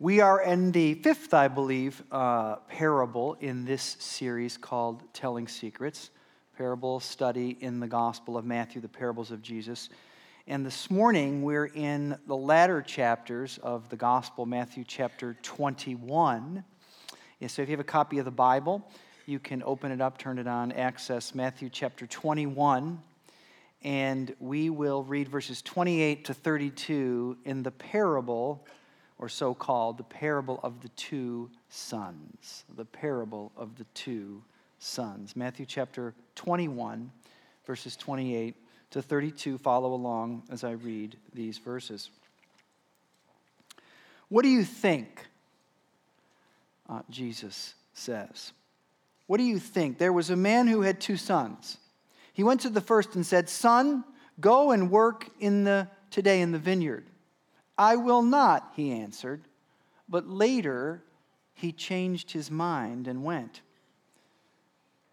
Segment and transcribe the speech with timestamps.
[0.00, 6.10] We are in the fifth, I believe, uh, parable in this series called Telling Secrets,
[6.56, 9.88] parable study in the Gospel of Matthew, the parables of Jesus.
[10.46, 16.62] And this morning we're in the latter chapters of the Gospel, Matthew chapter 21.
[17.40, 18.88] And so if you have a copy of the Bible,
[19.26, 23.02] you can open it up, turn it on, access Matthew chapter 21.
[23.82, 28.64] And we will read verses 28 to 32 in the parable
[29.18, 32.64] or so called the parable of the two sons.
[32.76, 34.42] The parable of the two
[34.78, 35.34] sons.
[35.34, 37.10] Matthew chapter 21,
[37.66, 38.54] verses 28
[38.90, 39.58] to 32.
[39.58, 42.10] Follow along as I read these verses.
[44.28, 45.26] What do you think?
[46.88, 48.52] Uh, Jesus says.
[49.26, 49.98] What do you think?
[49.98, 51.76] There was a man who had two sons.
[52.32, 54.04] He went to the first and said, Son,
[54.40, 57.04] go and work in the, today in the vineyard.
[57.78, 59.42] I will not, he answered.
[60.08, 61.02] But later
[61.54, 63.60] he changed his mind and went.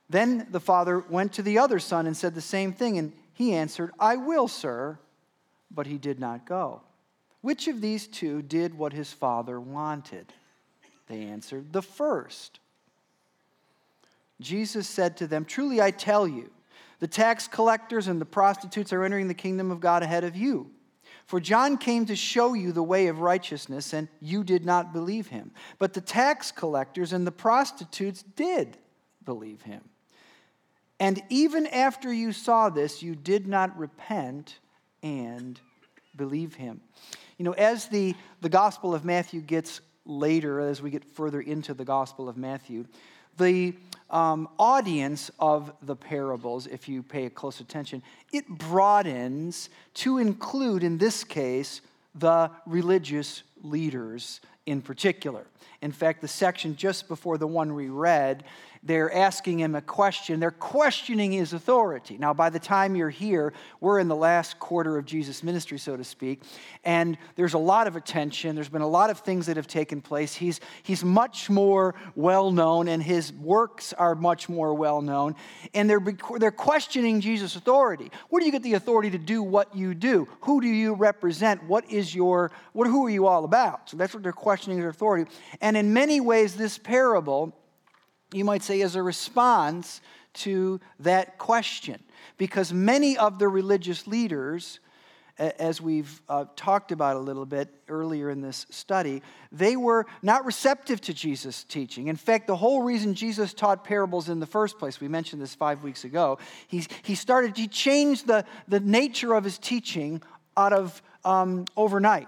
[0.09, 3.53] Then the father went to the other son and said the same thing, and he
[3.53, 4.99] answered, I will, sir.
[5.71, 6.81] But he did not go.
[7.41, 10.33] Which of these two did what his father wanted?
[11.07, 12.59] They answered, The first.
[14.41, 16.49] Jesus said to them, Truly I tell you,
[16.99, 20.69] the tax collectors and the prostitutes are entering the kingdom of God ahead of you.
[21.25, 25.27] For John came to show you the way of righteousness, and you did not believe
[25.27, 25.51] him.
[25.79, 28.77] But the tax collectors and the prostitutes did
[29.23, 29.81] believe him.
[30.99, 34.59] And even after you saw this, you did not repent
[35.01, 35.59] and
[36.15, 36.81] believe him.
[37.37, 41.73] You know, as the, the Gospel of Matthew gets later, as we get further into
[41.73, 42.85] the Gospel of Matthew,
[43.37, 43.73] the
[44.09, 50.97] um, audience of the parables, if you pay close attention, it broadens to include, in
[50.97, 51.81] this case,
[52.13, 55.45] the religious leaders in particular.
[55.81, 58.43] In fact, the section just before the one we read
[58.85, 60.39] they're asking him a question.
[60.39, 62.19] They're questioning his authority.
[62.19, 63.51] Now, by the time you're here,
[63.81, 66.43] we're in the last quarter of Jesus' ministry, so to speak,
[66.83, 68.53] and there's a lot of attention.
[68.53, 70.35] There's been a lot of things that have taken place.
[70.35, 75.35] He's, he's much more well known, and his works are much more well known,
[75.73, 76.05] and they're,
[76.37, 78.11] they're questioning Jesus' authority.
[78.29, 80.27] Where do you get the authority to do what you do?
[80.41, 81.63] Who do you represent?
[81.63, 83.89] What is your, what, who are you all about?
[83.89, 85.31] So that's what they're questioning his authority.
[85.59, 87.55] And in many ways, this parable
[88.33, 90.01] you might say, as a response
[90.33, 92.01] to that question.
[92.37, 94.79] Because many of the religious leaders,
[95.37, 99.21] as we've uh, talked about a little bit earlier in this study,
[99.51, 102.07] they were not receptive to Jesus' teaching.
[102.07, 105.55] In fact, the whole reason Jesus taught parables in the first place, we mentioned this
[105.55, 106.37] five weeks ago,
[106.67, 110.21] he, he started, he changed the, the nature of his teaching
[110.57, 112.27] out of um, overnight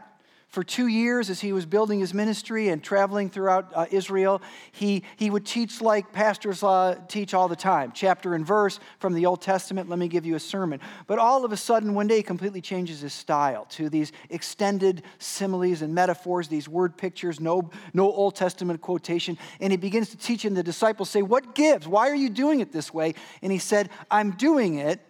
[0.57, 4.41] for two years as he was building his ministry and traveling throughout uh, Israel,
[4.72, 9.13] he, he would teach like pastors uh, teach all the time chapter and verse from
[9.13, 9.88] the Old Testament.
[9.88, 10.79] Let me give you a sermon.
[11.06, 15.03] But all of a sudden, one day, he completely changes his style to these extended
[15.19, 19.38] similes and metaphors, these word pictures, no, no Old Testament quotation.
[19.59, 21.88] And he begins to teach, and the disciples say, What gives?
[21.88, 23.13] Why are you doing it this way?
[23.44, 25.01] And he said, I'm doing it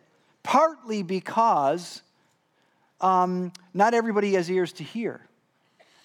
[0.44, 2.02] partly because
[3.00, 5.22] um, not everybody has ears to hear.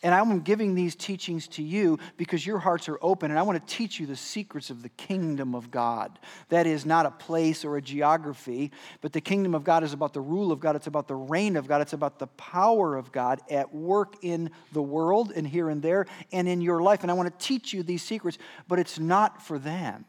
[0.02, 3.64] And I'm giving these teachings to you because your hearts are open, and I want
[3.64, 6.18] to teach you the secrets of the kingdom of God.
[6.48, 10.12] That is not a place or a geography, but the kingdom of God is about
[10.12, 13.12] the rule of God, it's about the reign of God, it's about the power of
[13.12, 17.02] God at work in the world and here and there and in your life.
[17.02, 20.04] And I want to teach you these secrets, but it's not for them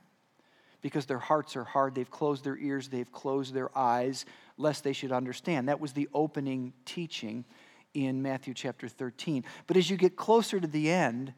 [0.82, 1.94] because their hearts are hard.
[1.94, 4.26] They've closed their ears, they've closed their eyes,
[4.58, 5.70] lest they should understand.
[5.70, 7.46] That was the opening teaching
[7.94, 9.44] in Matthew chapter 13.
[9.68, 11.34] But as you get closer to the end,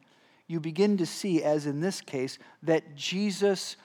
[0.46, 3.76] you begin to see, as in this case, that Jesus'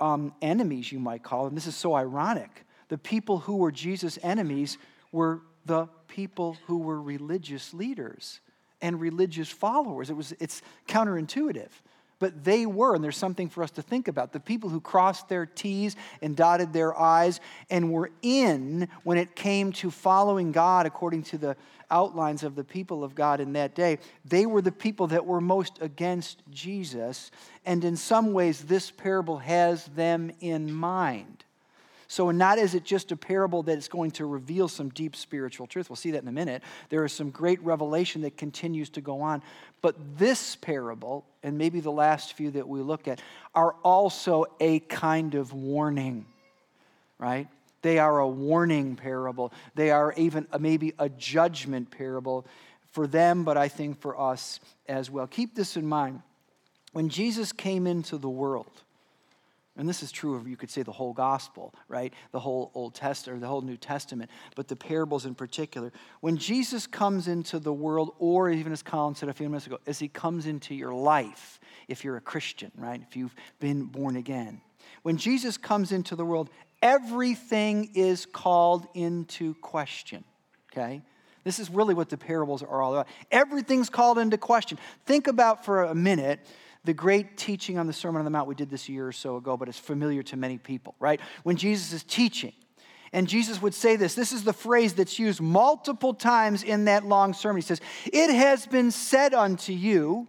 [0.00, 2.64] um, enemies, you might call them, this is so ironic.
[2.88, 4.78] The people who were Jesus' enemies
[5.12, 8.40] were the people who were religious leaders
[8.80, 10.08] and religious followers.
[10.08, 11.70] It was, it's counterintuitive.
[12.18, 14.32] But they were, and there's something for us to think about.
[14.32, 19.36] The people who crossed their T's and dotted their I's and were in when it
[19.36, 21.56] came to following God according to the
[21.90, 25.40] outlines of the people of God in that day, they were the people that were
[25.40, 27.30] most against Jesus.
[27.64, 31.44] And in some ways, this parable has them in mind.
[32.10, 35.66] So, not is it just a parable that is going to reveal some deep spiritual
[35.66, 35.90] truth.
[35.90, 36.62] We'll see that in a minute.
[36.88, 39.42] There is some great revelation that continues to go on.
[39.82, 43.20] But this parable, and maybe the last few that we look at,
[43.54, 46.24] are also a kind of warning,
[47.18, 47.46] right?
[47.82, 49.52] They are a warning parable.
[49.74, 52.46] They are even maybe a judgment parable
[52.92, 55.26] for them, but I think for us as well.
[55.26, 56.22] Keep this in mind.
[56.94, 58.82] When Jesus came into the world,
[59.78, 62.12] and this is true of, you could say, the whole gospel, right?
[62.32, 65.92] The whole Old Testament, or the whole New Testament, but the parables in particular.
[66.20, 69.78] When Jesus comes into the world, or even as Colin said a few minutes ago,
[69.86, 73.00] as he comes into your life, if you're a Christian, right?
[73.08, 74.60] If you've been born again.
[75.02, 76.50] When Jesus comes into the world,
[76.82, 80.24] everything is called into question,
[80.72, 81.02] okay?
[81.44, 83.08] This is really what the parables are all about.
[83.30, 84.76] Everything's called into question.
[85.06, 86.40] Think about for a minute
[86.88, 89.36] the great teaching on the Sermon on the Mount we did this year or so
[89.36, 91.20] ago, but it's familiar to many people, right?
[91.42, 92.54] When Jesus is teaching,
[93.12, 94.14] and Jesus would say this.
[94.14, 97.58] This is the phrase that's used multiple times in that long sermon.
[97.58, 100.28] He says, It has been said unto you,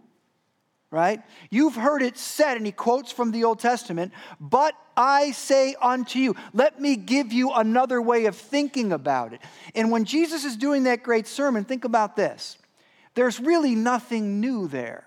[0.90, 1.22] right?
[1.50, 6.18] You've heard it said, and he quotes from the Old Testament, but I say unto
[6.18, 9.40] you, let me give you another way of thinking about it.
[9.74, 12.58] And when Jesus is doing that great sermon, think about this.
[13.14, 15.06] There's really nothing new there.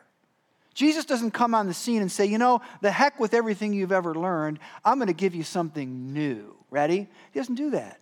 [0.74, 3.92] Jesus doesn't come on the scene and say, you know, the heck with everything you've
[3.92, 6.56] ever learned, I'm going to give you something new.
[6.72, 7.08] Ready?
[7.32, 8.00] He doesn't do that.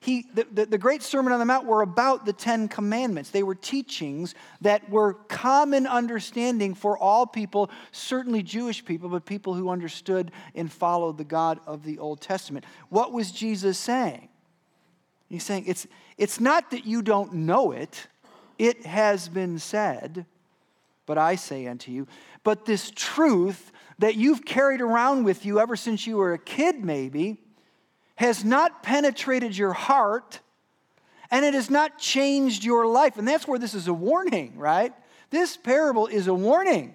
[0.00, 3.30] He, the, the, the, great Sermon on the Mount were about the Ten Commandments.
[3.30, 9.54] They were teachings that were common understanding for all people, certainly Jewish people, but people
[9.54, 12.64] who understood and followed the God of the Old Testament.
[12.88, 14.28] What was Jesus saying?
[15.28, 15.86] He's saying, it's,
[16.18, 18.08] it's not that you don't know it,
[18.58, 20.26] it has been said
[21.06, 22.06] but I say unto you.
[22.44, 26.84] But this truth that you've carried around with you ever since you were a kid,
[26.84, 27.38] maybe,
[28.16, 30.40] has not penetrated your heart
[31.30, 33.16] and it has not changed your life.
[33.16, 34.92] And that's where this is a warning, right?
[35.30, 36.94] This parable is a warning.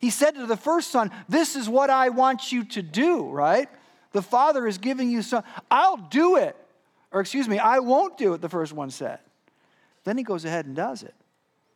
[0.00, 3.68] He said to the first son, This is what I want you to do, right?
[4.12, 6.56] The father is giving you some, I'll do it.
[7.12, 9.20] Or excuse me, I won't do it, the first one said.
[10.04, 11.14] Then he goes ahead and does it.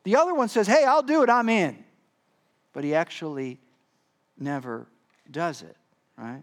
[0.05, 1.85] The other one says, Hey, I'll do it, I'm in.
[2.73, 3.61] But he actually
[4.39, 4.87] never
[5.31, 5.77] does it,
[6.17, 6.43] right?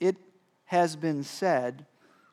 [0.00, 0.16] It
[0.66, 1.86] has been said,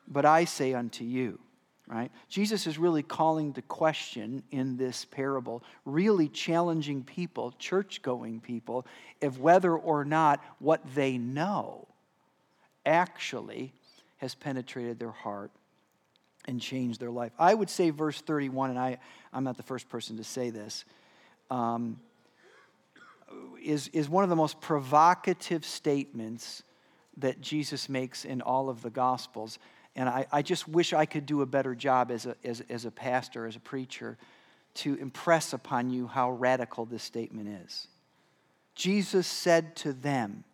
[0.06, 1.40] but I say unto you,
[1.88, 2.10] right?
[2.28, 8.86] Jesus is really calling the question in this parable, really challenging people, church going people,
[9.22, 11.88] of whether or not what they know
[12.84, 13.72] actually
[14.18, 15.50] has penetrated their heart
[16.46, 17.32] and changed their life.
[17.38, 18.98] I would say verse 31, and I,
[19.36, 20.86] I'm not the first person to say this,
[21.50, 22.00] um,
[23.62, 26.62] is, is one of the most provocative statements
[27.18, 29.58] that Jesus makes in all of the Gospels.
[29.94, 32.86] And I, I just wish I could do a better job as a, as, as
[32.86, 34.16] a pastor, as a preacher,
[34.76, 37.88] to impress upon you how radical this statement is.
[38.74, 40.44] Jesus said to them,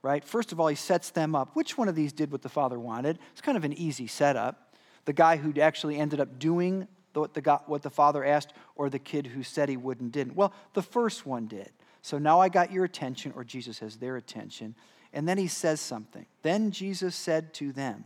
[0.00, 0.24] right?
[0.24, 1.54] First of all, he sets them up.
[1.54, 3.18] Which one of these did what the Father wanted?
[3.32, 4.64] It's kind of an easy setup
[5.04, 8.98] the guy who actually ended up doing what the, what the father asked, or the
[8.98, 10.36] kid who said he wouldn't didn't?
[10.36, 11.70] Well, the first one did.
[12.02, 14.74] So now I got your attention, or Jesus has their attention.
[15.12, 16.26] And then he says something.
[16.42, 18.04] Then Jesus said to them,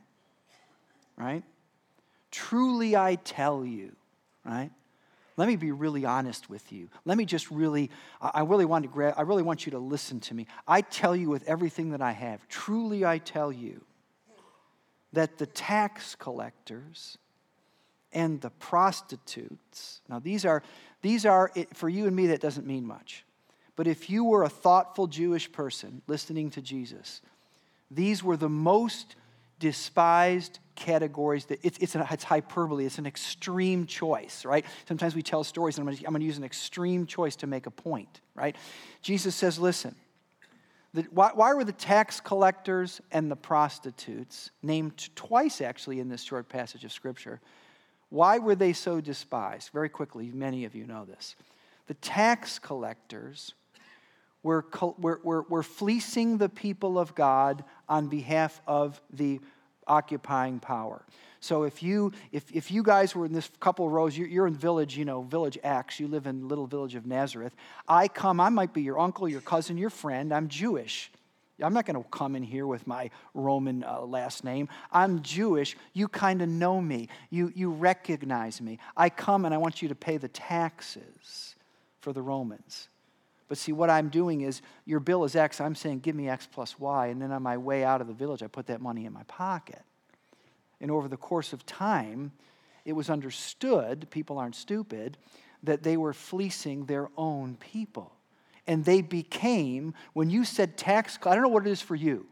[1.17, 1.43] right?
[2.31, 3.97] Truly I tell you,
[4.45, 4.71] right?
[5.39, 6.89] Let me be really honest with you.
[7.05, 7.91] Let me just really,
[8.21, 10.47] I really want to grab, I really want you to listen to me.
[10.67, 13.85] I tell you with everything that I have, truly I tell you,
[15.13, 17.19] that the tax collectors
[18.13, 20.63] and the prostitutes, now these are,
[21.03, 23.25] these are, for you and me, that doesn't mean much.
[23.77, 27.21] But if you were a thoughtful Jewish person listening to Jesus,
[27.91, 29.15] these were the most
[29.59, 35.43] despised categories that it's, it's, it's hyperbole it's an extreme choice right sometimes we tell
[35.43, 38.55] stories and i'm going to use an extreme choice to make a point right
[39.03, 39.97] jesus says listen
[40.95, 46.23] the, why, why were the tax collectors and the prostitutes named twice actually in this
[46.23, 47.41] short passage of Scripture?
[48.11, 49.71] Why were they so despised?
[49.73, 51.37] Very quickly, many of you know this.
[51.87, 53.55] The tax collectors
[54.43, 54.65] were,
[54.99, 59.41] were, were, fleecing the people of God on behalf of the
[59.87, 61.05] occupying power.
[61.41, 64.55] So if you if, if you guys were in this couple rows, you're, you're in
[64.55, 67.55] village, you know, village X, you live in little village of Nazareth.
[67.87, 70.33] I come, I might be your uncle, your cousin, your friend.
[70.33, 71.11] I'm Jewish.
[71.61, 74.69] I'm not going to come in here with my Roman uh, last name.
[74.93, 75.77] I'm Jewish.
[75.93, 77.09] You kind of know me.
[77.31, 78.79] You, you recognize me.
[78.97, 81.57] I come and I want you to pay the taxes
[82.01, 82.89] for the Romans.
[83.49, 85.61] But see, what I'm doing is your bill is X.
[85.61, 87.07] I'm saying, give me X plus Y.
[87.09, 89.25] And then on my way out of the village, I put that money in my
[89.25, 89.83] pocket.
[90.81, 92.33] And over the course of time,
[92.85, 95.19] it was understood, people aren't stupid,
[95.63, 98.13] that they were fleecing their own people.
[98.69, 102.27] And they became, when you said tax, I don't know what it is for you.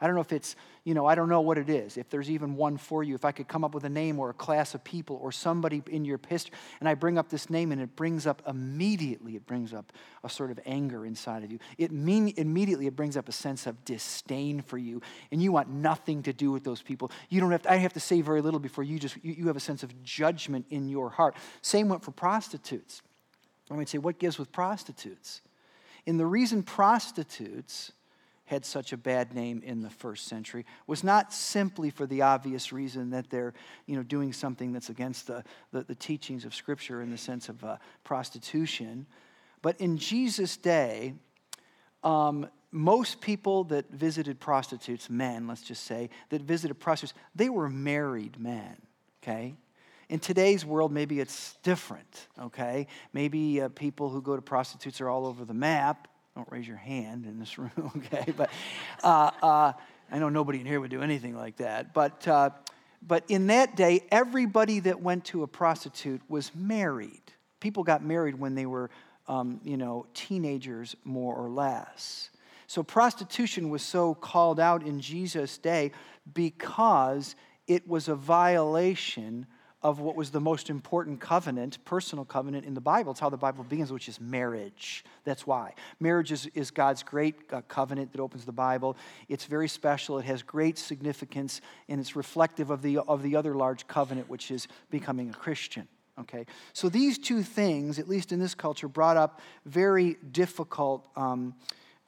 [0.00, 2.30] I don't know if it's, you know, I don't know what it is, if there's
[2.30, 3.14] even one for you.
[3.14, 5.82] If I could come up with a name or a class of people or somebody
[5.90, 9.46] in your history, and I bring up this name and it brings up immediately, it
[9.46, 9.92] brings up
[10.24, 11.58] a sort of anger inside of you.
[11.76, 15.68] It mean immediately it brings up a sense of disdain for you, and you want
[15.68, 17.10] nothing to do with those people.
[17.28, 19.46] You don't have to, I have to say very little before you just you, you
[19.48, 21.36] have a sense of judgment in your heart.
[21.60, 23.02] Same went for prostitutes.
[23.70, 25.42] I might say, what gives with prostitutes?
[26.06, 27.92] And the reason prostitutes
[28.46, 32.72] had such a bad name in the first century was not simply for the obvious
[32.72, 33.54] reason that they're
[33.86, 37.48] you know, doing something that's against the, the, the teachings of Scripture in the sense
[37.48, 39.06] of uh, prostitution,
[39.62, 41.14] but in Jesus' day,
[42.02, 47.68] um, most people that visited prostitutes, men, let's just say, that visited prostitutes, they were
[47.68, 48.76] married men,
[49.22, 49.54] okay?
[50.10, 52.88] In today's world, maybe it's different, okay?
[53.12, 56.78] Maybe uh, people who go to prostitutes are all over the map, don't raise your
[56.78, 58.32] hand in this room, okay?
[58.36, 58.50] But
[59.04, 59.72] uh, uh,
[60.10, 61.94] I know nobody in here would do anything like that.
[61.94, 62.50] But, uh,
[63.00, 67.22] but in that day, everybody that went to a prostitute was married.
[67.60, 68.90] People got married when they were,
[69.28, 72.30] um, you know, teenagers, more or less.
[72.66, 75.92] So prostitution was so called out in Jesus' day
[76.34, 77.36] because
[77.68, 79.46] it was a violation
[79.82, 83.12] of what was the most important covenant, personal covenant in the Bible.
[83.12, 85.04] It's how the Bible begins, which is marriage.
[85.24, 85.74] That's why.
[85.98, 88.96] Marriage is, is God's great uh, covenant that opens the Bible.
[89.28, 93.54] It's very special, it has great significance, and it's reflective of the, of the other
[93.54, 95.88] large covenant, which is becoming a Christian.
[96.18, 96.44] Okay?
[96.74, 101.54] So these two things, at least in this culture, brought up very difficult um,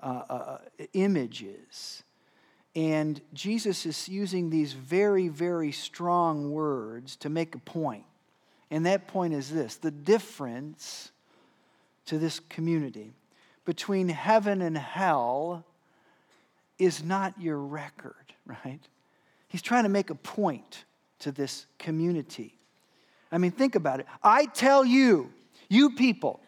[0.03, 0.59] uh, uh,
[0.93, 2.03] images
[2.75, 8.05] and Jesus is using these very, very strong words to make a point.
[8.71, 11.13] And that point is this the difference
[12.07, 13.13] to this community
[13.65, 15.65] between heaven and hell
[16.79, 18.15] is not your record,
[18.47, 18.81] right?
[19.49, 20.85] He's trying to make a point
[21.21, 22.59] to this community.
[23.31, 24.07] I mean, think about it.
[24.23, 25.33] I tell you,
[25.69, 26.41] you people,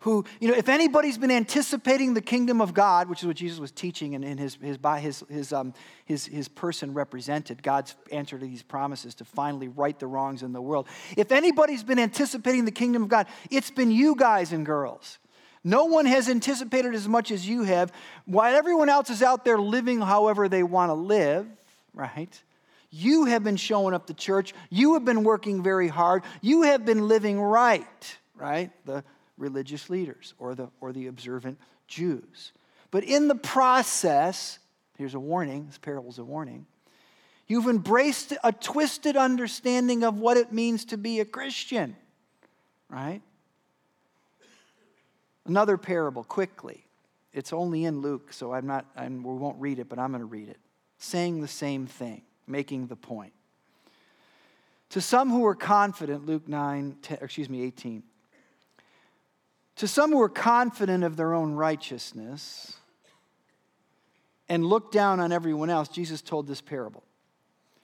[0.00, 3.58] who, you know, if anybody's been anticipating the kingdom of God, which is what Jesus
[3.58, 5.74] was teaching and, his, his, by his, his, um,
[6.06, 10.52] his, his person represented, God's answer to these promises to finally right the wrongs in
[10.52, 10.88] the world.
[11.16, 15.18] If anybody's been anticipating the kingdom of God, it's been you guys and girls.
[15.62, 17.92] No one has anticipated as much as you have.
[18.24, 21.46] While everyone else is out there living however they want to live,
[21.92, 22.42] right?
[22.90, 24.54] You have been showing up to church.
[24.70, 26.22] You have been working very hard.
[26.40, 28.70] You have been living right, right?
[28.86, 29.04] The
[29.40, 32.52] religious leaders or the, or the observant Jews.
[32.90, 34.58] But in the process,
[34.96, 36.66] here's a warning, this parable is a warning.
[37.48, 41.96] You've embraced a twisted understanding of what it means to be a Christian,
[42.88, 43.22] right?
[45.46, 46.84] Another parable, quickly.
[47.32, 50.20] It's only in Luke, so I'm not, I'm, we won't read it, but I'm going
[50.20, 50.58] to read it.
[50.98, 53.32] Saying the same thing, making the point.
[54.90, 58.02] To some who were confident, Luke 9, 10, excuse me, 18.
[59.80, 62.74] To some who are confident of their own righteousness
[64.46, 67.02] and look down on everyone else, Jesus told this parable.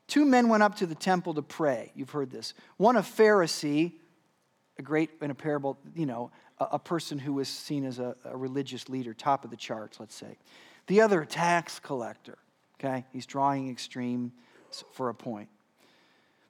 [0.07, 1.93] Two men went up to the temple to pray.
[1.95, 2.53] You've heard this.
[2.77, 3.93] One a Pharisee,
[4.79, 8.15] a great, in a parable, you know, a, a person who was seen as a,
[8.27, 10.37] a religious leader, top of the charts, let's say.
[10.89, 12.37] The other, a tax collector,
[12.79, 13.07] okay?
[13.11, 14.33] He's drawing extreme
[14.93, 15.49] for a point.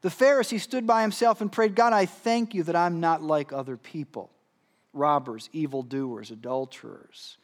[0.01, 3.53] The Pharisee stood by himself and prayed, God, I thank you that I'm not like
[3.53, 4.33] other people
[4.97, 7.37] robbers, evildoers, adulterers,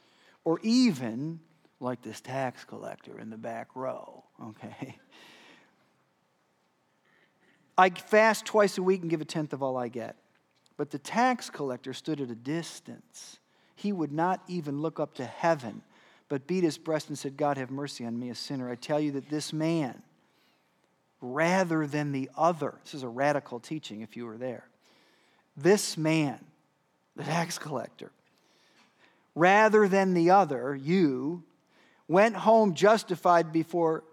[0.44, 1.40] or even
[1.80, 4.96] like this tax collector in the back row, okay?
[7.76, 10.16] I fast twice a week and give a tenth of all I get.
[10.76, 13.38] But the tax collector stood at a distance.
[13.74, 15.82] He would not even look up to heaven,
[16.28, 18.70] but beat his breast and said, God, have mercy on me, a sinner.
[18.70, 20.02] I tell you that this man,
[21.20, 24.68] rather than the other, this is a radical teaching if you were there,
[25.56, 26.38] this man
[27.16, 28.10] the tax collector.
[29.34, 31.42] Rather than the other, you
[32.08, 34.04] went home justified before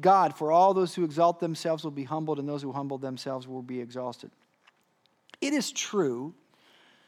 [0.00, 3.48] God, for all those who exalt themselves will be humbled, and those who humble themselves
[3.48, 4.30] will be exalted.
[5.40, 6.34] It is true.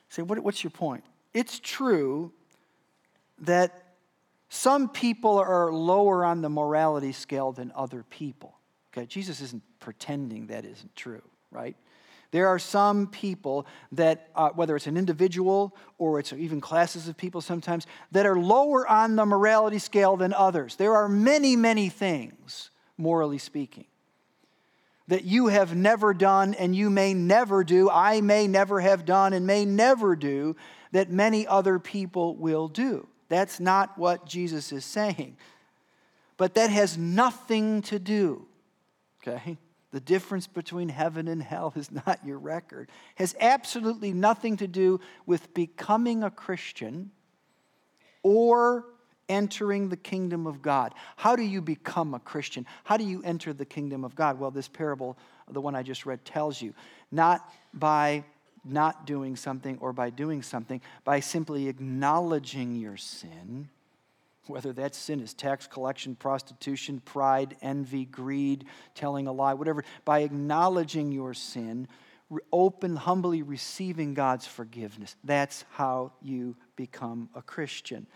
[0.08, 1.04] Say, what, what's your point?
[1.32, 2.32] It's true
[3.40, 3.94] that
[4.48, 8.54] some people are lower on the morality scale than other people.
[8.92, 11.76] Okay, Jesus isn't pretending that isn't true, right?
[12.34, 17.16] There are some people that, uh, whether it's an individual or it's even classes of
[17.16, 20.74] people sometimes, that are lower on the morality scale than others.
[20.74, 23.84] There are many, many things, morally speaking,
[25.06, 29.32] that you have never done and you may never do, I may never have done
[29.32, 30.56] and may never do,
[30.90, 33.06] that many other people will do.
[33.28, 35.36] That's not what Jesus is saying.
[36.36, 38.48] But that has nothing to do,
[39.22, 39.56] okay?
[39.94, 42.90] The difference between heaven and hell is not your record.
[43.14, 47.12] Has absolutely nothing to do with becoming a Christian
[48.24, 48.86] or
[49.28, 50.94] entering the kingdom of God.
[51.14, 52.66] How do you become a Christian?
[52.82, 54.40] How do you enter the kingdom of God?
[54.40, 55.16] Well, this parable,
[55.48, 56.74] the one I just read, tells you.
[57.12, 58.24] Not by
[58.64, 63.68] not doing something or by doing something, by simply acknowledging your sin,
[64.46, 70.20] whether that sin is tax collection, prostitution, pride, envy, greed, telling a lie, whatever, by
[70.20, 71.88] acknowledging your sin,
[72.52, 75.16] open, humbly receiving God's forgiveness.
[75.24, 78.06] That's how you become a Christian.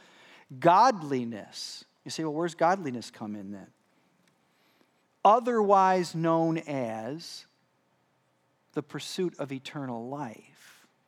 [0.59, 1.85] Godliness.
[2.05, 3.67] You say, well, where's godliness come in then?
[5.25, 7.47] Otherwise known as
[8.73, 10.58] the pursuit of eternal life.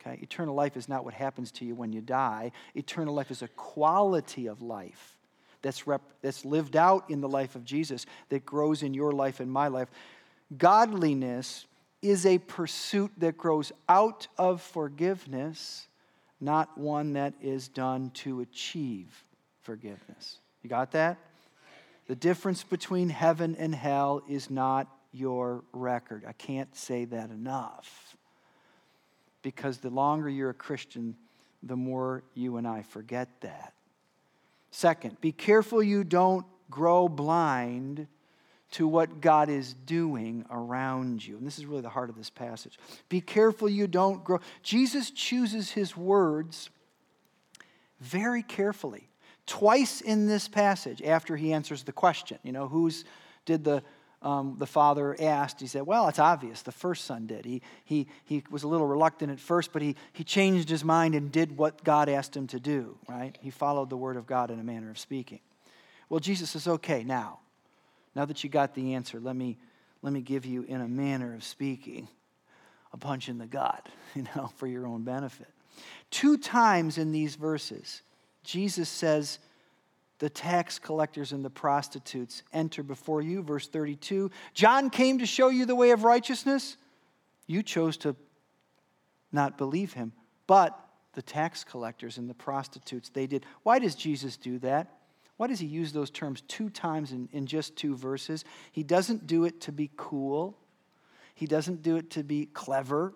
[0.00, 0.18] Okay?
[0.22, 2.52] Eternal life is not what happens to you when you die.
[2.74, 5.16] Eternal life is a quality of life
[5.62, 9.40] that's, rep- that's lived out in the life of Jesus, that grows in your life
[9.40, 9.88] and my life.
[10.56, 11.66] Godliness
[12.02, 15.86] is a pursuit that grows out of forgiveness,
[16.40, 19.24] not one that is done to achieve
[19.62, 20.38] forgiveness.
[20.62, 21.18] You got that?
[22.06, 26.24] The difference between heaven and hell is not your record.
[26.26, 28.16] I can't say that enough.
[29.42, 31.16] Because the longer you're a Christian,
[31.62, 33.72] the more you and I forget that.
[34.70, 38.06] Second, be careful you don't grow blind
[38.72, 41.36] to what God is doing around you.
[41.36, 42.78] And this is really the heart of this passage.
[43.08, 44.38] Be careful you don't grow.
[44.62, 46.70] Jesus chooses his words
[48.00, 49.08] very carefully.
[49.46, 53.04] Twice in this passage, after he answers the question, you know, who's
[53.44, 53.82] did the
[54.22, 56.62] um, the father asked, he said, Well, it's obvious.
[56.62, 57.46] The first son did.
[57.46, 61.14] He, he, he was a little reluctant at first, but he, he changed his mind
[61.14, 63.36] and did what God asked him to do, right?
[63.40, 65.40] He followed the word of God in a manner of speaking.
[66.10, 67.38] Well, Jesus says, Okay, now,
[68.14, 69.56] now that you got the answer, let me,
[70.02, 72.06] let me give you, in a manner of speaking,
[72.92, 75.48] a punch in the gut, you know, for your own benefit.
[76.10, 78.02] Two times in these verses,
[78.44, 79.38] Jesus says,
[80.20, 83.42] the tax collectors and the prostitutes enter before you.
[83.42, 86.76] Verse 32 John came to show you the way of righteousness.
[87.46, 88.14] You chose to
[89.32, 90.12] not believe him,
[90.46, 90.78] but
[91.14, 93.44] the tax collectors and the prostitutes, they did.
[93.64, 94.98] Why does Jesus do that?
[95.36, 98.44] Why does he use those terms two times in, in just two verses?
[98.72, 100.56] He doesn't do it to be cool,
[101.34, 103.14] he doesn't do it to be clever.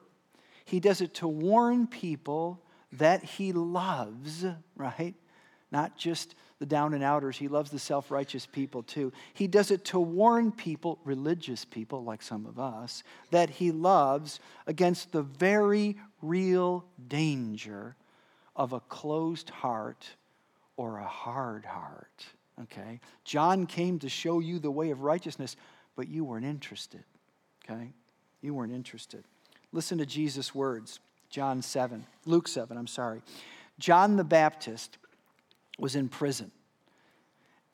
[0.67, 2.63] He does it to warn people
[2.93, 5.15] that he loves, right?
[5.75, 7.37] Not just the down and outers.
[7.37, 9.13] He loves the self righteous people too.
[9.33, 14.39] He does it to warn people, religious people like some of us, that he loves
[14.69, 17.97] against the very real danger
[18.55, 20.07] of a closed heart
[20.77, 22.25] or a hard heart.
[22.63, 23.01] Okay?
[23.25, 25.57] John came to show you the way of righteousness,
[25.97, 27.03] but you weren't interested.
[27.65, 27.91] Okay?
[28.43, 29.25] You weren't interested.
[29.73, 31.01] Listen to Jesus' words.
[31.31, 33.23] John 7, Luke 7, I'm sorry.
[33.81, 34.99] John the Baptist
[35.79, 36.51] was in prison.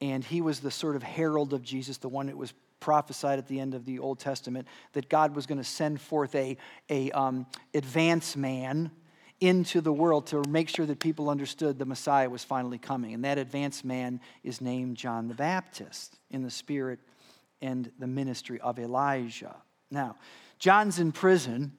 [0.00, 3.46] And he was the sort of herald of Jesus, the one that was prophesied at
[3.46, 6.56] the end of the Old Testament that God was going to send forth a,
[6.88, 8.90] a um, advance man
[9.40, 13.14] into the world to make sure that people understood the Messiah was finally coming.
[13.14, 16.98] And that advance man is named John the Baptist in the spirit
[17.62, 19.56] and the ministry of Elijah.
[19.90, 20.16] Now,
[20.58, 21.72] John's in prison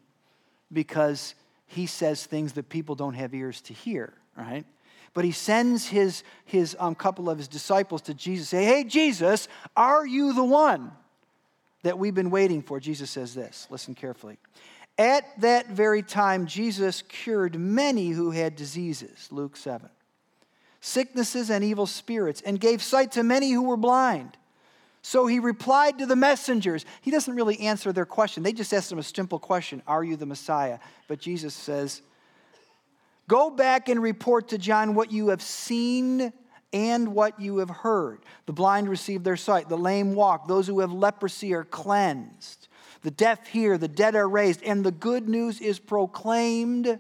[0.72, 1.36] because
[1.68, 4.66] he says things that people don't have ears to hear, right?
[5.14, 9.48] But he sends his, his um, couple of his disciples to Jesus, say, Hey, Jesus,
[9.76, 10.92] are you the one
[11.84, 12.80] that we've been waiting for?
[12.80, 13.68] Jesus says this.
[13.70, 14.38] Listen carefully.
[14.98, 19.90] At that very time, Jesus cured many who had diseases, Luke 7,
[20.80, 24.38] sicknesses and evil spirits, and gave sight to many who were blind.
[25.02, 26.86] So he replied to the messengers.
[27.02, 28.44] He doesn't really answer their question.
[28.44, 30.80] They just asked him a simple question Are you the Messiah?
[31.08, 32.02] But Jesus says,
[33.32, 36.34] Go back and report to John what you have seen
[36.74, 38.26] and what you have heard.
[38.46, 42.68] The blind receive their sight, the lame walk, those who have leprosy are cleansed,
[43.04, 47.00] the deaf hear, the dead are raised, and the good news is proclaimed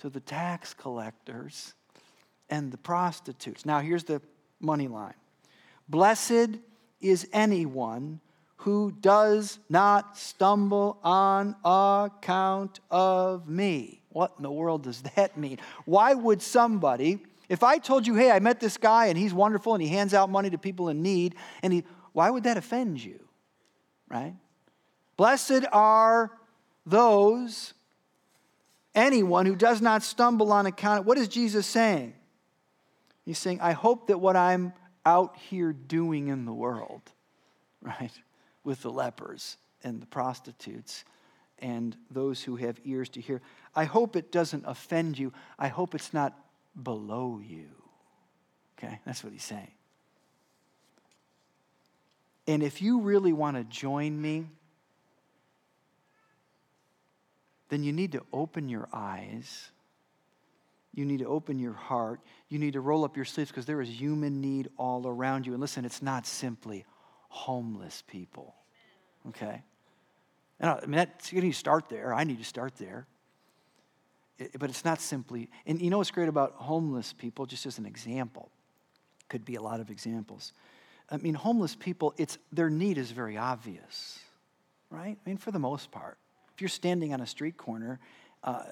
[0.00, 1.74] to the tax collectors
[2.48, 3.66] and the prostitutes.
[3.66, 4.22] Now, here's the
[4.58, 5.12] money line
[5.86, 6.60] Blessed
[7.02, 8.22] is anyone
[8.56, 14.01] who does not stumble on account of me.
[14.12, 15.58] What in the world does that mean?
[15.84, 19.74] Why would somebody, if I told you, hey, I met this guy and he's wonderful
[19.74, 23.02] and he hands out money to people in need, and he, why would that offend
[23.02, 23.20] you?
[24.08, 24.34] Right?
[25.16, 26.30] Blessed are
[26.84, 27.74] those,
[28.94, 31.06] anyone who does not stumble on account.
[31.06, 32.14] What is Jesus saying?
[33.24, 34.72] He's saying, I hope that what I'm
[35.06, 37.02] out here doing in the world,
[37.82, 38.12] right?
[38.64, 41.04] With the lepers and the prostitutes
[41.62, 43.40] and those who have ears to hear.
[43.74, 45.32] I hope it doesn't offend you.
[45.58, 46.36] I hope it's not
[46.80, 47.68] below you.
[48.76, 49.00] Okay?
[49.06, 49.70] That's what he's saying.
[52.48, 54.46] And if you really want to join me,
[57.68, 59.70] then you need to open your eyes.
[60.92, 62.20] You need to open your heart.
[62.48, 65.52] You need to roll up your sleeves because there is human need all around you.
[65.52, 66.84] And listen, it's not simply
[67.28, 68.56] homeless people.
[69.28, 69.62] Okay?
[70.62, 72.14] And I, I mean, that's, you need to start there.
[72.14, 73.06] I need to start there.
[74.38, 77.76] It, but it's not simply, and you know what's great about homeless people, just as
[77.78, 78.50] an example,
[79.28, 80.52] could be a lot of examples.
[81.10, 84.20] I mean, homeless people, it's, their need is very obvious,
[84.88, 85.18] right?
[85.26, 86.16] I mean, for the most part.
[86.54, 87.98] If you're standing on a street corner
[88.44, 88.64] uh,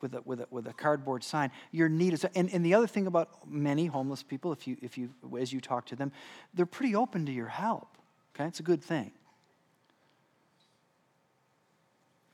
[0.00, 2.86] with, a, with, a, with a cardboard sign, your need is, and, and the other
[2.86, 6.12] thing about many homeless people, if you, if you, as you talk to them,
[6.54, 7.88] they're pretty open to your help,
[8.34, 8.46] okay?
[8.46, 9.12] It's a good thing.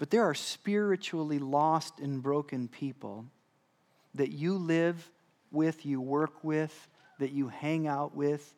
[0.03, 3.25] But there are spiritually lost and broken people
[4.17, 5.09] that you live
[5.53, 6.89] with, you work with,
[7.21, 8.53] that you hang out with,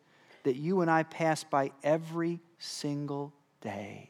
[0.45, 4.09] that you and I pass by every single day.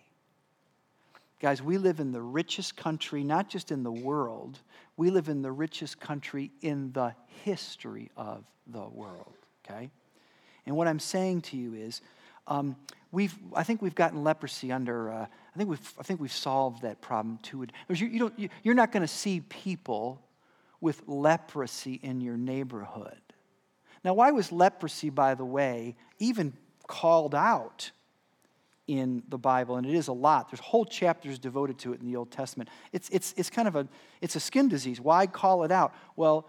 [1.41, 4.61] Guys, we live in the richest country, not just in the world,
[4.97, 9.35] we live in the richest country in the history of the world,
[9.67, 9.91] okay?
[10.67, 12.01] And what I'm saying to you is,
[12.47, 12.77] um,
[13.11, 16.83] we've, I think we've gotten leprosy under, uh, I, think we've, I think we've solved
[16.83, 17.67] that problem too.
[17.89, 20.21] You, you don't, you, you're not going to see people
[20.81, 23.21] with leprosy in your neighborhood.
[24.05, 26.53] Now, why was leprosy, by the way, even
[26.87, 27.91] called out
[28.87, 29.77] in the Bible?
[29.77, 30.51] And it is a lot.
[30.51, 32.69] There's whole chapters devoted to it in the Old Testament.
[32.93, 33.89] It's, it's, it's kind of a,
[34.21, 35.01] it's a skin disease.
[35.01, 35.95] Why call it out?
[36.17, 36.49] Well,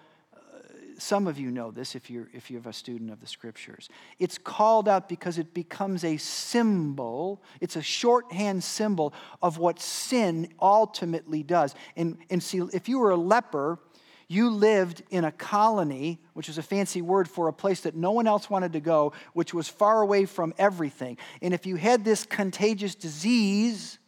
[0.97, 3.89] some of you know this if you're, if you're a student of the scriptures.
[4.19, 10.49] It's called out because it becomes a symbol, it's a shorthand symbol of what sin
[10.61, 11.75] ultimately does.
[11.95, 13.79] And, and see, if you were a leper,
[14.27, 18.11] you lived in a colony, which is a fancy word for a place that no
[18.11, 21.17] one else wanted to go, which was far away from everything.
[21.41, 23.99] And if you had this contagious disease,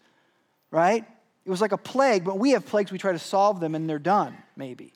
[0.71, 1.05] right?
[1.45, 3.89] It was like a plague, but we have plagues, we try to solve them and
[3.89, 4.93] they're done, maybe.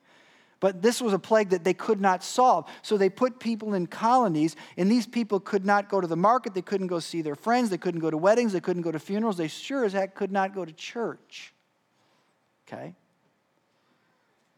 [0.61, 2.69] But this was a plague that they could not solve.
[2.83, 6.53] So they put people in colonies, and these people could not go to the market.
[6.53, 7.71] They couldn't go see their friends.
[7.71, 8.53] They couldn't go to weddings.
[8.53, 9.37] They couldn't go to funerals.
[9.37, 11.51] They sure as heck could not go to church.
[12.67, 12.93] Okay?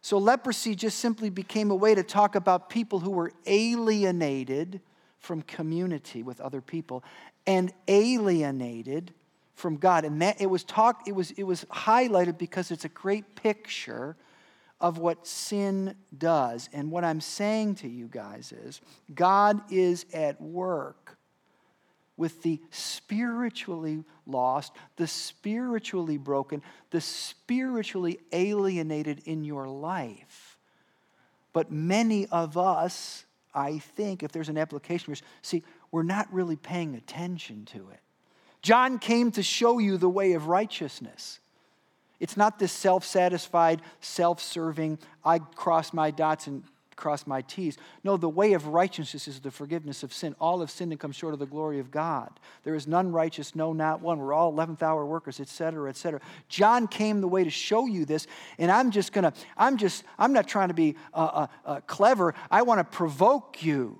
[0.02, 4.82] So leprosy just simply became a way to talk about people who were alienated
[5.20, 7.02] from community with other people
[7.48, 9.14] and alienated
[9.56, 10.04] from God.
[10.04, 14.18] And that it was talked, it was, it was highlighted because it's a great picture
[14.82, 16.70] of what sin does.
[16.74, 18.82] And what I'm saying to you guys is
[19.14, 21.18] God is at work
[22.16, 30.58] with the spiritually lost, the spiritually broken, the spiritually alienated in your life.
[31.54, 36.96] But many of us, I think, if there's an application, see, we're not really paying
[36.96, 38.00] attention to it.
[38.62, 41.40] John came to show you the way of righteousness.
[42.24, 46.64] It's not this self satisfied, self serving, I cross my dots and
[46.96, 47.78] cross my T's.
[48.06, 50.34] No, the way of righteousness is the forgiveness of sin.
[50.40, 52.30] All have sinned and come short of the glory of God.
[52.64, 54.20] There is none righteous, no, not one.
[54.20, 56.22] We're all 11th hour workers, etc., etc.
[56.48, 58.26] John came the way to show you this,
[58.58, 62.36] and I'm just gonna, I'm just, I'm not trying to be uh, uh, uh, clever.
[62.50, 64.00] I want to provoke you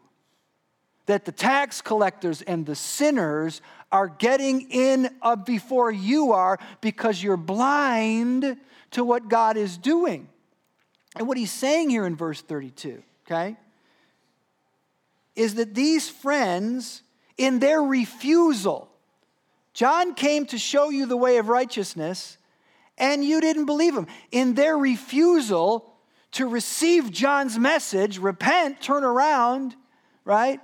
[1.06, 3.62] that the tax collectors and the sinners
[3.92, 5.10] are getting in
[5.46, 8.58] before you are because you're blind
[8.92, 10.30] to what God is doing.
[11.16, 13.56] And what he's saying here in verse 32, okay,
[15.36, 17.04] is that these friends,
[17.38, 18.90] in their refusal,
[19.74, 22.38] John came to show you the way of righteousness,
[22.98, 24.08] and you didn't believe him.
[24.32, 25.94] In their refusal
[26.34, 29.76] to receive John's message, repent, turn around,
[30.26, 30.60] right?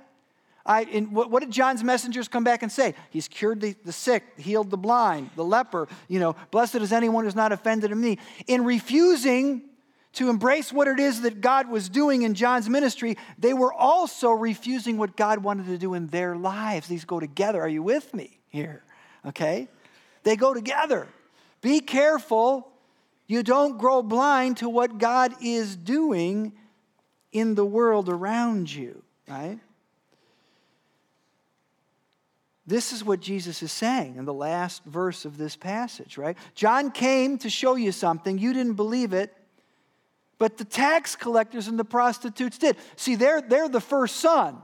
[0.70, 2.94] I, what, what, did John's messengers come back and say?
[3.10, 5.88] He's cured the, the sick, healed the blind, the leper.
[6.06, 8.18] You know, blessed is anyone who's not offended in me.
[8.46, 9.62] In refusing
[10.12, 14.30] to embrace what it is that God was doing in John's ministry, they were also
[14.30, 16.86] refusing what God wanted to do in their lives.
[16.86, 17.60] These go together.
[17.60, 18.84] Are you with me here?
[19.26, 19.66] Okay?
[20.22, 21.08] They go together.
[21.62, 22.70] Be careful
[23.26, 26.52] you don't grow blind to what God is doing
[27.32, 29.58] in the world around you, right?
[32.70, 36.38] This is what Jesus is saying in the last verse of this passage, right?
[36.54, 38.38] John came to show you something.
[38.38, 39.36] You didn't believe it,
[40.38, 42.76] but the tax collectors and the prostitutes did.
[42.94, 44.56] See, they're, they're the first son.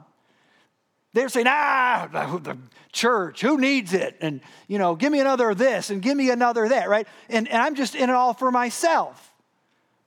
[1.15, 2.09] they're saying, ah,
[2.45, 2.57] the
[2.93, 4.17] church, who needs it?
[4.21, 7.09] And, you know, give me another this and give me another that, right?
[7.29, 9.35] And, and I'm just in it all for myself.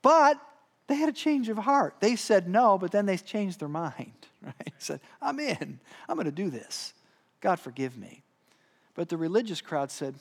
[0.02, 0.40] But
[0.88, 1.96] they had a change of heart.
[2.00, 4.74] They said no, but then they changed their mind, right?
[4.78, 5.82] Said, I'm in.
[6.08, 6.94] I'm going to do this.
[7.42, 8.24] God forgive me.
[8.96, 10.16] But the religious crowd said,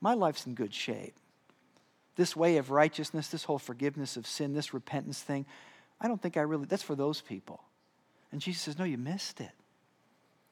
[0.00, 1.14] My life's in good shape.
[2.16, 5.46] This way of righteousness, this whole forgiveness of sin, this repentance thing,
[6.00, 7.60] I don't think I really, that's for those people.
[8.32, 9.52] And Jesus says, No, you missed it.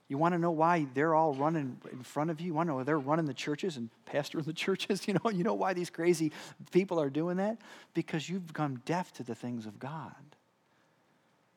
[0.09, 2.49] You want to know why they're all running in front of you?
[2.49, 5.09] You want to know they're running the churches and pastoring the churches?
[5.09, 6.33] You know, you know why these crazy
[6.73, 7.59] people are doing that?
[7.95, 10.15] Because you've become deaf to the things of God.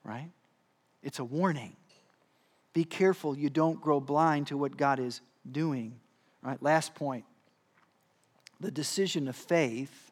[0.04, 0.32] Right?
[1.04, 1.76] It's a warning.
[2.78, 5.96] Be careful you don't grow blind to what God is doing.
[6.44, 6.62] Right?
[6.62, 7.26] Last point.
[8.60, 10.12] The decision of faith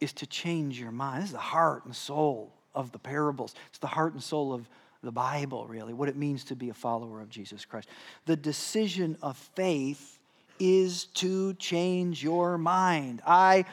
[0.00, 1.22] is to change your mind.
[1.22, 3.54] This is the heart and soul of the parables.
[3.68, 4.68] It's the heart and soul of
[5.04, 7.88] the Bible, really, what it means to be a follower of Jesus Christ.
[8.26, 10.18] The decision of faith
[10.58, 13.22] is to change your mind.
[13.24, 13.66] I,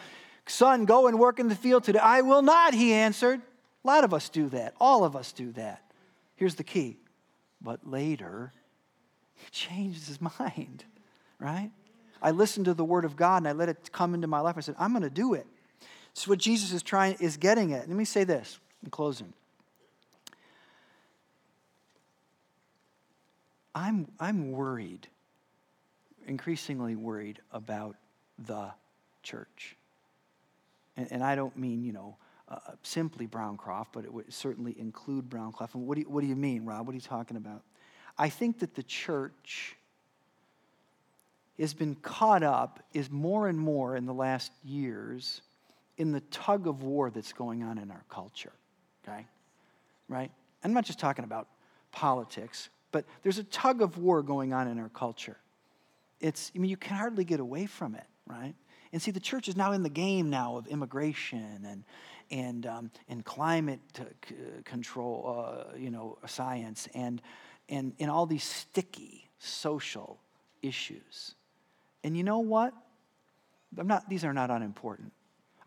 [0.45, 1.97] son, go and work in the field today.
[1.97, 3.41] I will not, he answered.
[3.83, 4.75] A lot of us do that.
[4.79, 5.81] All of us do that.
[6.37, 6.97] Here's the key.
[7.61, 8.53] But later,
[9.33, 10.85] he changed his mind,
[11.39, 11.71] right?
[12.21, 14.55] I listened to the word of God and I let it come into my life.
[14.57, 15.45] I said, I'm going to do it.
[16.11, 17.87] It's what Jesus is trying is getting at.
[17.87, 19.33] Let me say this in closing.
[23.75, 25.07] I'm, I'm worried,
[26.25, 27.95] increasingly worried about
[28.39, 28.71] the
[29.21, 29.75] church.
[30.95, 35.29] And, and I don't mean, you know, uh, simply Browncroft, but it would certainly include
[35.29, 35.75] Browncroft.
[35.75, 36.87] And what do, you, what do you mean, Rob?
[36.87, 37.63] What are you talking about?
[38.17, 39.75] I think that the church
[41.59, 45.41] has been caught up, is more and more in the last years,
[45.97, 48.53] in the tug of war that's going on in our culture.
[49.07, 49.25] Okay?
[50.07, 50.31] Right?
[50.63, 51.47] I'm not just talking about
[51.91, 52.69] politics.
[52.91, 55.37] But there's a tug of war going on in our culture.
[56.19, 58.55] It's, I mean, you can hardly get away from it, right?
[58.93, 61.83] And see, the church is now in the game now of immigration and,
[62.31, 67.21] and, um, and climate c- control, uh, you know, science, and,
[67.69, 70.19] and, and all these sticky social
[70.61, 71.35] issues.
[72.03, 72.73] And you know what?
[73.77, 75.11] I'm not, these are not unimportant.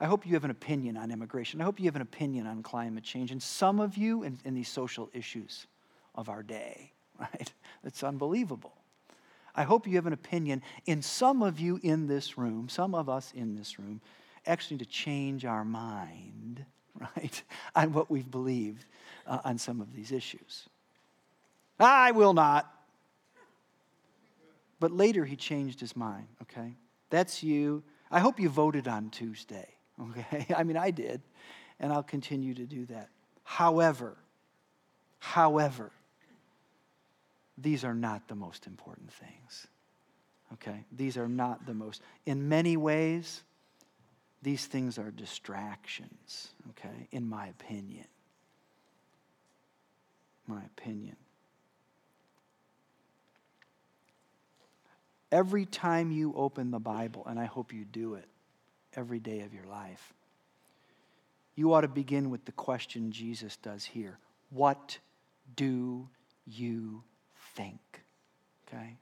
[0.01, 1.61] I hope you have an opinion on immigration.
[1.61, 3.31] I hope you have an opinion on climate change.
[3.31, 5.67] And some of you in, in these social issues
[6.15, 7.53] of our day right?
[7.85, 8.73] It's unbelievable.
[9.55, 10.63] I hope you have an opinion.
[10.87, 14.01] In some of you in this room, some of us in this room,
[14.51, 16.65] actually to change our mind,
[17.17, 17.43] right,
[17.75, 18.85] on what we've believed
[19.27, 20.69] uh, on some of these issues.
[21.79, 22.71] I will not.
[24.79, 26.75] But later he changed his mind, okay?
[27.11, 27.83] That's you.
[28.11, 29.69] I hope you voted on Tuesday,
[30.11, 30.47] okay?
[30.55, 31.23] I mean, I did,
[31.79, 33.09] and I'll continue to do that.
[33.45, 34.17] However,
[35.19, 35.91] however,
[37.57, 39.67] these are not the most important things.
[40.55, 40.85] Okay?
[40.93, 42.03] These are not the most.
[42.27, 43.43] In many ways,
[44.43, 48.07] these things are distractions, okay, in my opinion.
[50.47, 51.17] My opinion.
[55.31, 58.27] Every time you open the Bible, and I hope you do it
[58.97, 60.13] every day of your life,
[61.55, 64.99] you ought to begin with the question Jesus does here What
[65.55, 66.09] do
[66.47, 67.03] you
[67.55, 67.81] think?
[68.67, 68.97] Okay?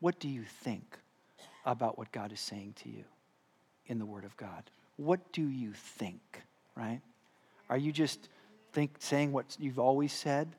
[0.00, 0.98] What do you think
[1.64, 3.04] about what God is saying to you
[3.86, 4.64] in the Word of God?
[5.04, 6.20] What do you think,
[6.76, 7.00] right?
[7.68, 8.28] Are you just
[8.72, 10.54] think, saying what you've always said?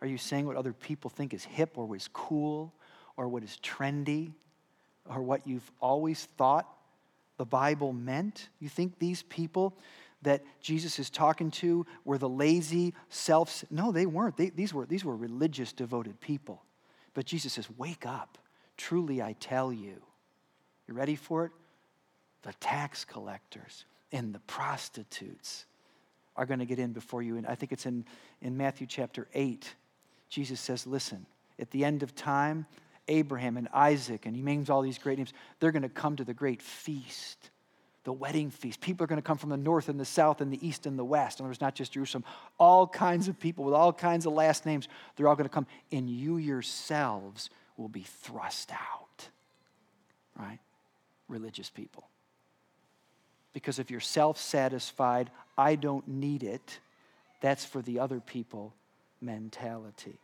[0.00, 2.74] Are you saying what other people think is hip or was cool
[3.16, 4.32] or what is trendy
[5.08, 6.68] or what you've always thought
[7.38, 8.50] the Bible meant?
[8.60, 9.74] You think these people
[10.22, 14.36] that Jesus is talking to were the lazy, self No, they weren't.
[14.36, 16.62] They, these, were, these were religious, devoted people.
[17.14, 18.36] But Jesus says, Wake up.
[18.76, 20.02] Truly, I tell you.
[20.86, 21.52] You ready for it?
[22.46, 25.66] The tax collectors and the prostitutes
[26.36, 27.36] are going to get in before you.
[27.38, 28.04] And I think it's in,
[28.40, 29.74] in Matthew chapter 8.
[30.28, 31.26] Jesus says, Listen,
[31.58, 32.66] at the end of time,
[33.08, 36.24] Abraham and Isaac, and he names all these great names, they're going to come to
[36.24, 37.50] the great feast
[38.04, 38.80] the wedding feast.
[38.80, 40.96] People are going to come from the north and the south and the east and
[40.96, 41.40] the west.
[41.40, 42.22] And there's not just Jerusalem,
[42.56, 44.86] all kinds of people with all kinds of last names.
[45.16, 49.28] They're all going to come, and you yourselves will be thrust out.
[50.38, 50.60] Right?
[51.28, 52.08] Religious people.
[53.56, 56.78] Because if you're self satisfied, I don't need it,
[57.40, 58.74] that's for the other people
[59.22, 60.18] mentality.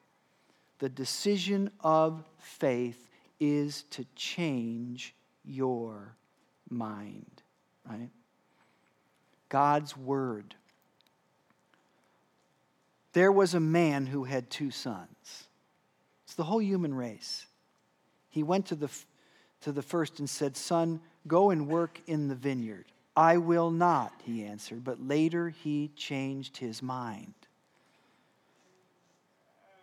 [0.81, 3.09] The decision of faith
[3.41, 5.15] is to change
[5.47, 6.15] your
[6.69, 7.43] mind
[7.89, 8.11] right?
[9.49, 10.55] God's word
[13.15, 15.47] There was a man who had two sons.
[16.25, 17.47] It's the whole human race.
[18.29, 18.91] He went to the,
[19.63, 22.87] to the first and said, Son, go and work in the vineyard.
[23.15, 27.35] I will not, he answered, but later he changed his mind.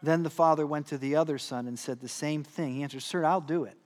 [0.01, 2.75] Then the father went to the other son and said the same thing.
[2.75, 3.77] He answered, Sir, I'll do it.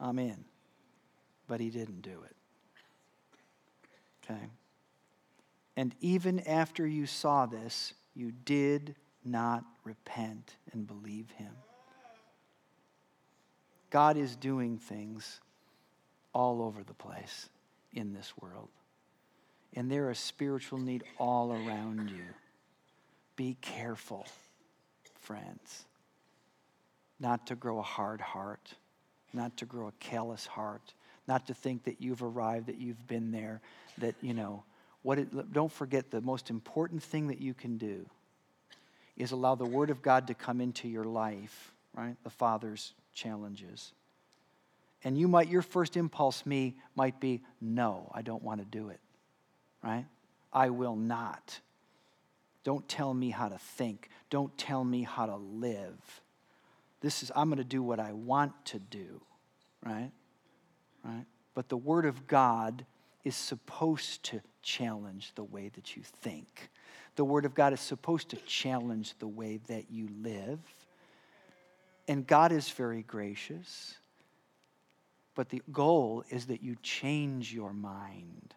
[0.00, 0.44] I'm in.
[1.46, 2.36] But he didn't do it.
[4.24, 4.40] Okay?
[5.76, 11.52] And even after you saw this, you did not repent and believe him.
[13.90, 15.40] God is doing things
[16.32, 17.50] all over the place
[17.92, 18.68] in this world.
[19.74, 22.24] And there is spiritual need all around you.
[23.36, 24.26] Be careful,
[25.20, 25.86] friends,
[27.18, 28.74] not to grow a hard heart,
[29.32, 30.92] not to grow a callous heart,
[31.26, 33.60] not to think that you've arrived, that you've been there,
[33.98, 34.64] that, you know,
[35.02, 38.06] what it, don't forget the most important thing that you can do
[39.16, 42.16] is allow the Word of God to come into your life, right?
[42.24, 43.92] The Father's challenges.
[45.04, 48.90] And you might, your first impulse, me, might be, no, I don't want to do
[48.90, 49.00] it,
[49.82, 50.06] right?
[50.52, 51.60] I will not.
[52.64, 54.10] Don't tell me how to think.
[54.30, 56.20] Don't tell me how to live.
[57.00, 59.20] This is, I'm going to do what I want to do,
[59.84, 60.12] right?
[61.04, 61.26] Right?
[61.54, 62.86] But the Word of God
[63.24, 66.70] is supposed to challenge the way that you think.
[67.16, 70.60] The Word of God is supposed to challenge the way that you live.
[72.06, 73.96] And God is very gracious.
[75.34, 78.54] But the goal is that you change your mind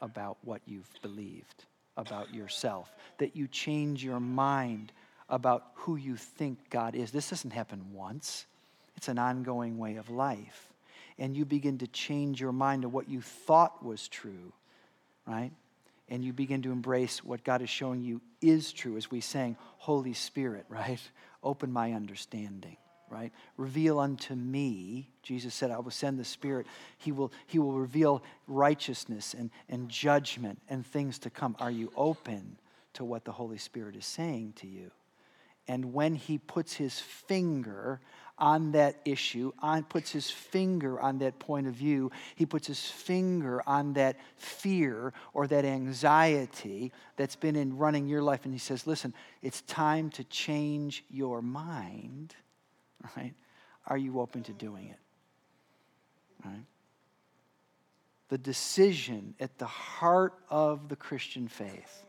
[0.00, 1.64] about what you've believed
[1.96, 4.92] about yourself, that you change your mind
[5.28, 7.10] about who you think God is.
[7.10, 8.46] This doesn't happen once,
[8.96, 10.68] it's an ongoing way of life.
[11.18, 14.52] And you begin to change your mind to what you thought was true,
[15.26, 15.52] right?
[16.08, 19.56] And you begin to embrace what God is showing you is true, as we sang,
[19.78, 21.00] Holy Spirit, right?
[21.42, 22.76] Open my understanding
[23.12, 23.32] right?
[23.56, 26.66] Reveal unto me, Jesus said, I will send the Spirit.
[26.96, 31.54] He will, he will reveal righteousness and, and judgment and things to come.
[31.60, 32.56] Are you open
[32.94, 34.90] to what the Holy Spirit is saying to you?
[35.68, 38.00] And when he puts his finger
[38.38, 42.80] on that issue, on, puts his finger on that point of view, he puts his
[42.80, 48.58] finger on that fear or that anxiety that's been in running your life, and he
[48.58, 52.34] says, Listen, it's time to change your mind
[53.16, 53.34] right?
[53.86, 54.98] Are you open to doing it?
[56.44, 56.64] Right?
[58.28, 62.04] The decision at the heart of the Christian faith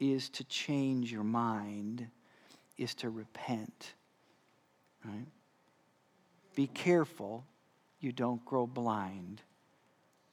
[0.00, 2.08] is to change your mind,
[2.76, 3.94] is to repent.
[5.04, 5.26] Right?
[6.54, 7.44] Be careful
[8.00, 9.42] you don't grow blind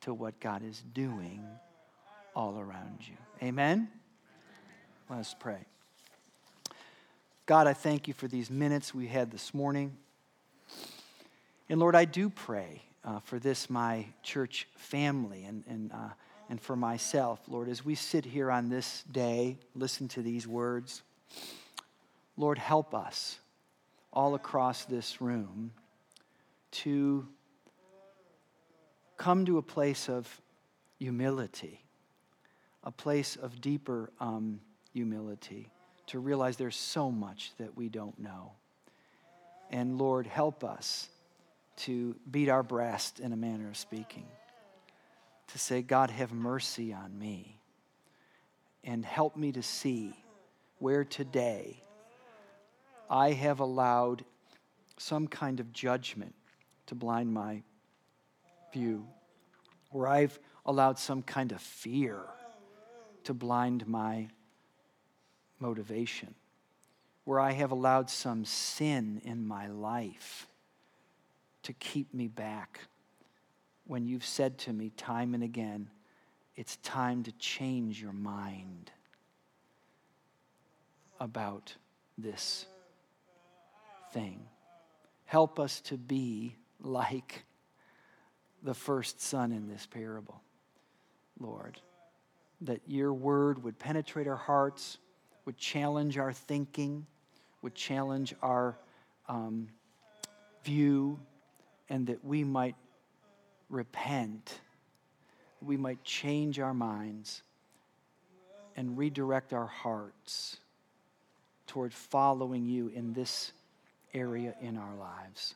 [0.02, 1.44] to what God is doing
[2.36, 3.16] all around you.
[3.42, 3.88] Amen?
[5.10, 5.66] Let us pray.
[7.48, 9.96] God, I thank you for these minutes we had this morning.
[11.70, 16.10] And Lord, I do pray uh, for this, my church family, and, and, uh,
[16.50, 17.40] and for myself.
[17.48, 21.04] Lord, as we sit here on this day, listen to these words.
[22.36, 23.38] Lord, help us
[24.12, 25.72] all across this room
[26.72, 27.28] to
[29.18, 30.42] come to a place of
[30.98, 31.80] humility,
[32.84, 34.62] a place of deeper um,
[34.94, 35.70] humility
[36.08, 38.52] to realize there's so much that we don't know.
[39.72, 41.10] And Lord, help us
[41.78, 44.26] to beat our breast in a manner of speaking,
[45.48, 47.60] to say, God, have mercy on me,
[48.84, 50.14] and help me to see
[50.80, 51.82] where today
[53.10, 54.24] I have allowed
[54.98, 56.34] some kind of judgment
[56.88, 57.64] to blind my
[58.72, 59.08] view,
[59.92, 62.20] where I've allowed some kind of fear
[63.24, 64.28] to blind my
[65.60, 66.36] motivation,
[67.24, 70.48] where I have allowed some sin in my life
[71.64, 72.82] to keep me back.
[73.88, 75.90] When you've said to me time and again,
[76.56, 78.92] it's time to change your mind
[81.20, 81.76] about
[82.18, 82.66] this
[84.14, 84.40] thing.
[85.26, 87.44] Help us to be like
[88.64, 90.42] the first son in this parable,
[91.40, 91.80] Lord.
[92.62, 94.98] That your word would penetrate our hearts
[95.46, 97.06] would challenge our thinking,
[97.62, 98.78] would challenge our
[99.30, 99.68] um,
[100.64, 101.20] view,
[101.90, 102.76] and that we might
[103.70, 104.60] repent,
[105.62, 107.42] we might change our minds
[108.76, 110.58] and redirect our hearts
[111.68, 113.52] toward following you in this
[114.14, 115.56] area in our lives.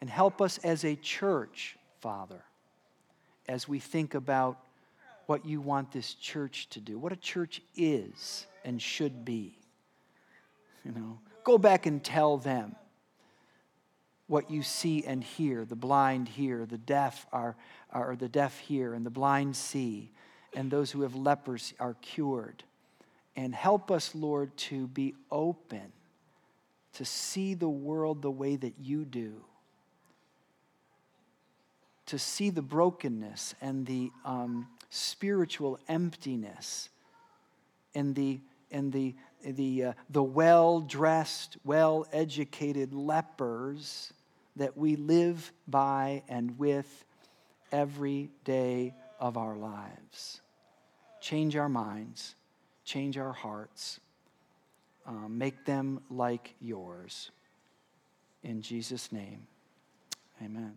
[0.00, 2.42] And help us as a church, Father,
[3.48, 4.58] as we think about
[5.26, 9.58] what you want this church to do, what a church is and should be.
[10.84, 12.74] You know, go back and tell them
[14.26, 15.64] what you see and hear.
[15.64, 17.56] The blind hear, the deaf are,
[17.90, 20.10] are the deaf hear, and the blind see,
[20.54, 22.64] and those who have leprosy are cured.
[23.36, 25.92] And help us, Lord, to be open
[26.94, 29.42] to see the world the way that you do
[32.12, 36.90] to see the brokenness and the um, spiritual emptiness
[37.94, 38.38] and the,
[38.70, 44.12] and the, the, uh, the well dressed, well educated lepers
[44.56, 47.04] that we live by and with
[47.72, 50.42] every day of our lives.
[51.22, 52.34] Change our minds,
[52.84, 53.98] change our hearts,
[55.06, 57.30] um, make them like yours.
[58.42, 59.46] In Jesus' name,
[60.44, 60.76] amen.